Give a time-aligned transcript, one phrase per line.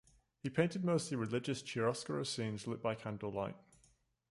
[0.41, 3.53] He painted mostly religious chiaroscuro scenes lit by candlelight.